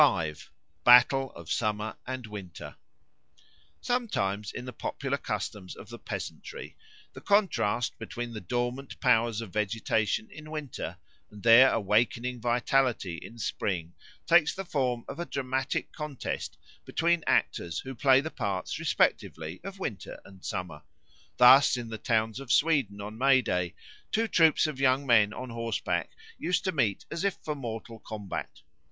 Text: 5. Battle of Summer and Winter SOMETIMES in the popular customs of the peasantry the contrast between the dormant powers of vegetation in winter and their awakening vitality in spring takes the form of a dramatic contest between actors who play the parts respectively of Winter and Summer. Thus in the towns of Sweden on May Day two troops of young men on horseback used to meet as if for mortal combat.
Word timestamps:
5. 0.01 0.49
Battle 0.83 1.31
of 1.33 1.51
Summer 1.51 1.95
and 2.07 2.25
Winter 2.25 2.75
SOMETIMES 3.81 4.51
in 4.51 4.65
the 4.65 4.73
popular 4.73 5.19
customs 5.19 5.75
of 5.75 5.89
the 5.89 5.99
peasantry 5.99 6.75
the 7.13 7.21
contrast 7.21 7.99
between 7.99 8.33
the 8.33 8.41
dormant 8.41 8.99
powers 8.99 9.41
of 9.41 9.53
vegetation 9.53 10.27
in 10.31 10.49
winter 10.49 10.97
and 11.29 11.43
their 11.43 11.71
awakening 11.71 12.41
vitality 12.41 13.17
in 13.17 13.37
spring 13.37 13.93
takes 14.25 14.55
the 14.55 14.65
form 14.65 15.05
of 15.07 15.19
a 15.19 15.25
dramatic 15.27 15.91
contest 15.91 16.57
between 16.83 17.23
actors 17.27 17.77
who 17.81 17.93
play 17.93 18.21
the 18.21 18.31
parts 18.31 18.79
respectively 18.79 19.61
of 19.63 19.77
Winter 19.77 20.19
and 20.25 20.43
Summer. 20.43 20.81
Thus 21.37 21.77
in 21.77 21.89
the 21.89 21.99
towns 21.99 22.39
of 22.39 22.51
Sweden 22.51 22.99
on 23.01 23.19
May 23.19 23.43
Day 23.43 23.75
two 24.11 24.27
troops 24.27 24.65
of 24.65 24.79
young 24.79 25.05
men 25.05 25.31
on 25.31 25.51
horseback 25.51 26.09
used 26.39 26.63
to 26.63 26.71
meet 26.71 27.05
as 27.11 27.23
if 27.23 27.35
for 27.43 27.53
mortal 27.53 27.99
combat. 27.99 28.61